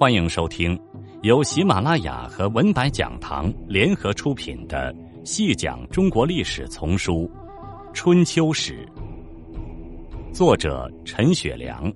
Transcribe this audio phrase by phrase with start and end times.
[0.00, 0.80] 欢迎收听
[1.20, 4.90] 由喜马拉雅和文白讲堂联合出品的
[5.26, 7.30] 《细讲中国历史丛书·
[7.92, 8.88] 春秋史》，
[10.32, 11.92] 作者陈雪良，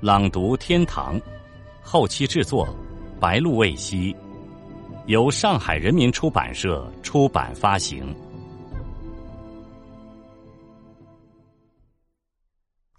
[0.00, 1.20] 朗读天堂，
[1.82, 2.66] 后期制作
[3.20, 4.16] 白露未晞，
[5.04, 8.16] 由上海人民出版社出版发行。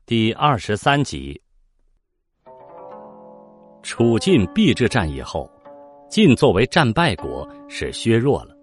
[0.06, 1.43] 第二十三集。
[3.96, 5.48] 楚晋邲之战以后，
[6.10, 8.58] 晋作为战败国是削弱了，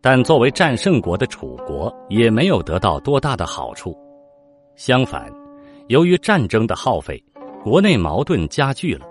[0.00, 3.96] 但作为战胜国的楚国也没有得到多大的好处。
[4.74, 5.32] 相反，
[5.86, 7.22] 由于战争的耗费，
[7.62, 9.06] 国内矛盾加剧了。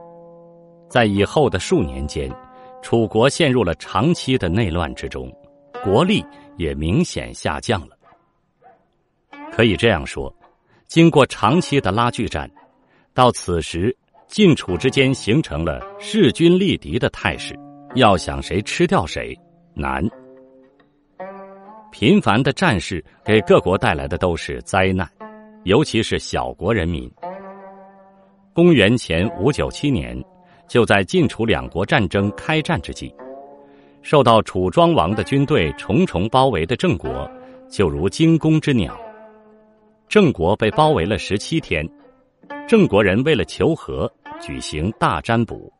[0.89, 2.29] 在以后的数年间，
[2.81, 5.33] 楚国陷入了长期的内乱之中，
[5.85, 6.21] 国力
[6.57, 7.95] 也明显下降了。
[9.53, 10.35] 可以这样说，
[10.87, 12.51] 经过长期的拉锯战，
[13.13, 13.95] 到此时。
[14.29, 17.57] 晋楚之间形成了势均力敌的态势，
[17.95, 19.35] 要想谁吃掉谁
[19.73, 20.07] 难。
[21.91, 25.09] 频繁的战事给各国带来的都是灾难，
[25.63, 27.11] 尤其是小国人民。
[28.53, 30.15] 公元前五九七年，
[30.67, 33.11] 就在晋楚两国战争开战之际，
[34.03, 37.27] 受到楚庄王的军队重重包围的郑国，
[37.67, 38.95] 就如惊弓之鸟。
[40.07, 41.83] 郑国被包围了十七天，
[42.67, 44.07] 郑国人为了求和。
[44.39, 45.71] 举行大占卜，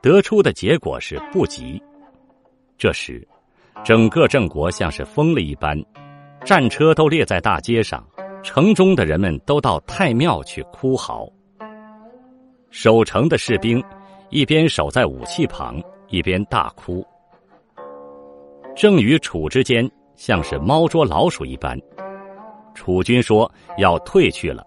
[0.00, 1.82] 得出的结果是不吉。
[2.78, 3.26] 这时，
[3.84, 5.78] 整个郑国像是疯了一般，
[6.44, 8.06] 战车都列在大街上，
[8.42, 11.28] 城中的人们都到太庙去哭嚎。
[12.70, 13.82] 守城的士兵
[14.30, 17.04] 一边守在武器旁，一边大哭。
[18.76, 21.78] 郑与楚之间像是猫捉老鼠一般，
[22.74, 24.64] 楚军说要退去了，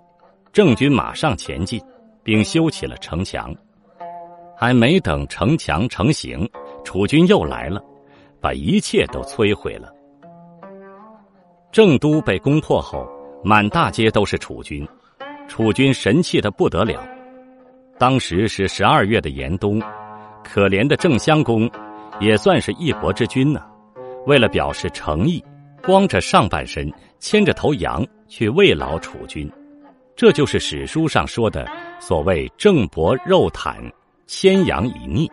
[0.51, 1.81] 郑军马上前进。
[2.23, 3.53] 并修起了城墙，
[4.57, 6.49] 还没等城墙成型，
[6.83, 7.83] 楚军又来了，
[8.39, 9.91] 把一切都摧毁了。
[11.72, 13.07] 郑都被攻破后，
[13.44, 14.88] 满大街都是楚军，
[15.47, 17.03] 楚军神气的不得了。
[17.97, 19.81] 当时是十二月的严冬，
[20.44, 21.69] 可怜的郑襄公
[22.19, 23.61] 也算是一国之君呢。
[24.25, 25.44] 为了表示诚意，
[25.84, 29.51] 光着上半身，牵着头羊去慰劳楚军。
[30.16, 31.67] 这就是史书上说的
[32.06, 33.78] 所谓“郑伯肉袒，
[34.28, 35.31] 牵羊以逆”。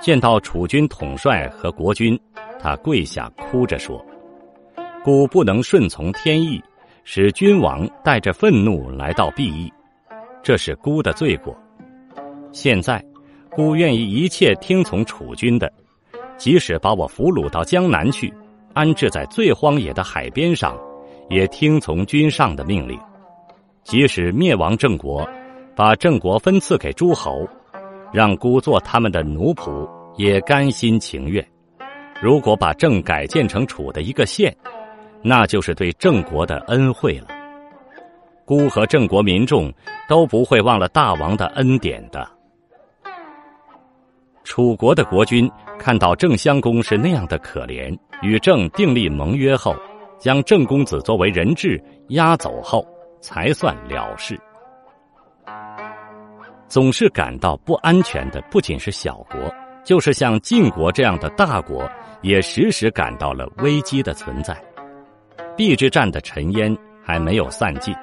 [0.00, 2.18] 见到楚军统帅和国君，
[2.58, 4.02] 他跪下哭着说
[5.04, 6.58] ：“孤不能顺从天意，
[7.04, 9.70] 使君王带着愤怒来到敝邑，
[10.42, 11.54] 这是孤的罪过。
[12.50, 13.04] 现在，
[13.50, 15.70] 孤愿意一切听从楚军的，
[16.38, 18.32] 即使把我俘虏到江南去，
[18.72, 20.74] 安置在最荒野的海边上，
[21.28, 22.98] 也听从君上的命令。”
[23.88, 25.26] 即使灭亡郑国，
[25.74, 27.48] 把郑国分赐给诸侯，
[28.12, 29.88] 让孤做他们的奴仆，
[30.18, 31.42] 也甘心情愿。
[32.20, 34.54] 如果把郑改建成楚的一个县，
[35.22, 37.28] 那就是对郑国的恩惠了。
[38.44, 39.72] 孤和郑国民众
[40.06, 42.28] 都不会忘了大王的恩典的。
[44.44, 49.74] 楚国的国君看到郑襄公是那样的可怜，与郑订立盟约后，
[50.18, 52.86] 将郑公子作为人质押走后。
[53.20, 54.38] 才算了事。
[56.68, 59.38] 总是感到不安全的，不仅是小国，
[59.82, 61.88] 就是像晋国这样的大国，
[62.20, 64.54] 也时时感到了危机的存在。
[65.56, 67.94] 邲之战的尘烟还没有散尽，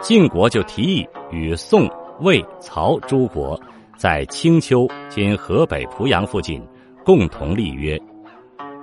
[0.00, 1.88] 晋国就提议与宋、
[2.20, 3.58] 魏、曹诸国
[3.96, 6.60] 在青丘（今河北濮阳附近）
[7.06, 7.96] 共同立约。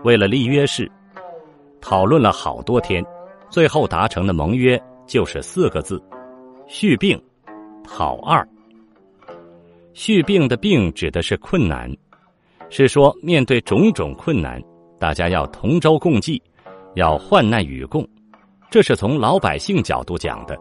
[0.03, 0.89] 为了立约事，
[1.81, 3.05] 讨论了好多天，
[3.49, 4.81] 最后达成的盟约。
[5.09, 5.99] 就是四个字：
[6.67, 7.19] 续病，
[7.83, 8.47] 讨二。
[9.91, 11.91] 续病的病指的是困难，
[12.69, 14.61] 是说面对种种困难，
[14.99, 16.39] 大家要同舟共济，
[16.93, 18.07] 要患难与共。
[18.69, 20.55] 这是从老百姓角度讲的。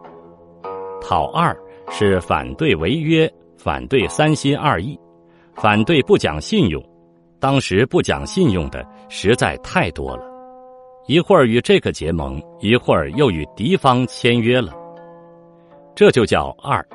[0.99, 1.55] 讨二
[1.91, 4.99] 是反对违约，反对三心二意，
[5.53, 6.83] 反对不讲信用。
[7.39, 10.28] 当时不讲信用的实在太多了。
[11.09, 14.71] 一会儿与这个结盟，一会儿又与敌方签约了，
[15.95, 16.87] 这就叫二。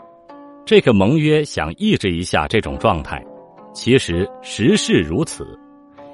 [0.64, 3.20] 这个盟约想抑制一下这种状态，
[3.72, 5.58] 其实实事如此。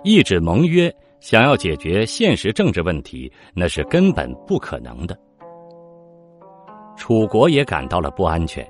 [0.03, 5.15] 抑制盟约，想要解决现实政治问题，那是根本不可能的。
[6.97, 8.67] 楚国也感到了不安全。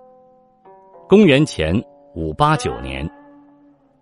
[1.09, 1.73] 公元前
[2.17, 3.09] 五八九年，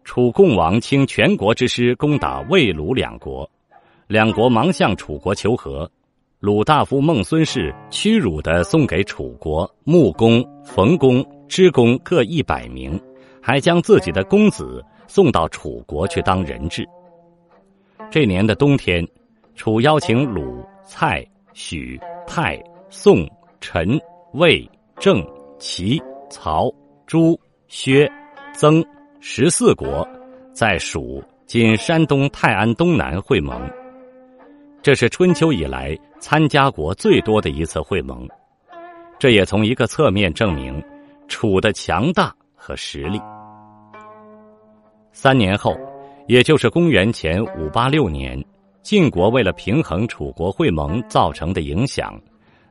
[0.04, 3.46] 楚共王倾全国之师攻打魏鲁两国。
[4.08, 5.88] 两国忙向楚国求和，
[6.40, 12.98] 鲁大夫孟孙氏屈辱的送给楚国木工、冯工、织工各一百名，
[13.42, 16.88] 还将自己的公子送到楚国去当人质。
[18.10, 19.06] 这年的冬天，
[19.54, 21.22] 楚邀请鲁、蔡、
[21.52, 22.58] 许、泰、
[22.88, 23.28] 宋、
[23.60, 24.00] 陈、
[24.32, 24.66] 魏、
[24.98, 25.22] 郑、
[25.58, 26.00] 齐、
[26.30, 26.72] 曹、
[27.06, 28.10] 朱、薛、
[28.54, 28.82] 曾
[29.20, 30.08] 十四国，
[30.54, 33.60] 在蜀（今山东泰安东南）会盟。
[34.80, 38.26] 这是春秋以来参加国最多的一次会盟，
[39.18, 40.82] 这也从一个侧面证明
[41.26, 43.20] 楚的强大和实力。
[45.12, 45.76] 三年后，
[46.28, 48.42] 也就是公元前五八六年，
[48.82, 52.18] 晋国为了平衡楚国会盟造成的影响，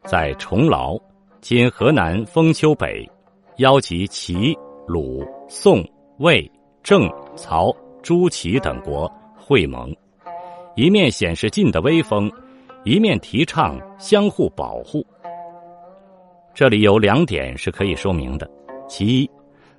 [0.06, 0.98] 在重劳
[1.42, 3.08] （今河南封丘北）
[3.60, 4.58] 邀集齐、
[4.88, 5.84] 鲁、宋、
[6.20, 6.50] 魏、
[6.82, 9.94] 郑、曹、朱、齐等国会盟。
[10.78, 12.32] 一面显示晋的威风，
[12.84, 15.04] 一面提倡相互保护。
[16.54, 18.48] 这里有两点是可以说明的：
[18.88, 19.30] 其一，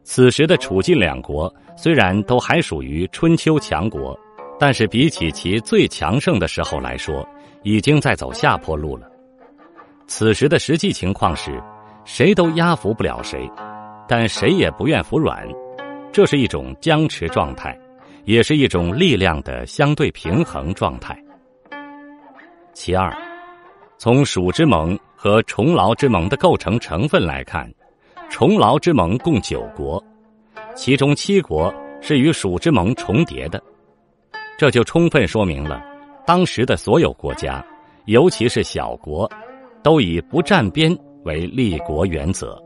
[0.02, 4.18] 此时的楚晋两国虽然都还属于春秋强国，
[4.58, 7.24] 但是比起其最强盛的时候来说，
[7.62, 9.08] 已经在走下坡路了。
[10.08, 11.62] 此时的实际情况是，
[12.04, 13.48] 谁都压服不了谁，
[14.08, 15.46] 但谁也不愿服软，
[16.10, 17.78] 这是一种僵持状态。
[18.28, 21.18] 也是一种力量的相对平衡状态。
[22.74, 23.10] 其二，
[23.96, 27.66] 从蜀之盟和重劳之盟的构成成分来看，
[28.28, 30.04] 重劳之盟共九国，
[30.76, 33.58] 其中七国是与蜀之盟重叠的，
[34.58, 35.82] 这就充分说明了
[36.26, 37.64] 当时的所有国家，
[38.04, 39.26] 尤其是小国，
[39.82, 40.94] 都以不站边
[41.24, 42.62] 为立国原则。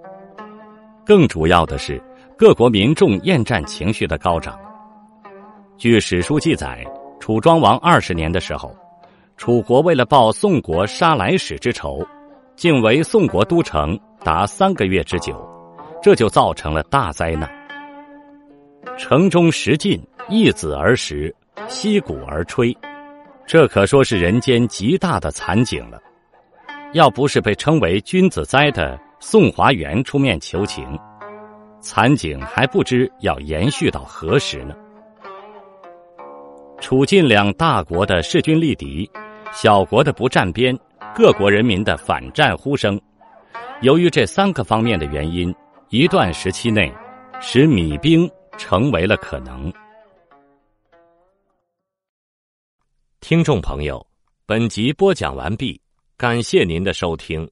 [1.07, 2.03] 更主要的是，
[2.37, 4.59] 各国民众厌战情绪的高涨。
[5.83, 6.87] 据史书记载，
[7.19, 8.73] 楚庄王二十年的时候，
[9.37, 12.07] 楚国为了报宋国杀来使之仇，
[12.55, 15.45] 竟围宋国都城达三个月之久，
[16.01, 17.51] 这就造成了大灾难。
[18.97, 21.35] 城中食尽，一子而食，
[21.67, 22.73] 息鼓而吹，
[23.45, 25.99] 这可说是人间极大的惨景了。
[26.93, 30.97] 要不是被称为君子哉的宋华元出面求情，
[31.81, 34.77] 惨景还不知要延续到何时呢。
[36.93, 39.11] 楚晋两大国的势均力敌，
[39.51, 40.79] 小国的不站边，
[41.15, 43.01] 各国人民的反战呼声，
[43.81, 45.55] 由于这三个方面的原因，
[45.89, 46.93] 一段时期内，
[47.41, 49.73] 使米兵成为了可能。
[53.21, 54.07] 听众朋友，
[54.45, 55.81] 本集播讲完毕，
[56.19, 57.51] 感谢您的收听。